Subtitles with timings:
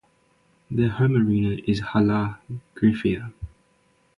[0.71, 2.39] Their home arena is Hala
[2.75, 3.31] Gryfia.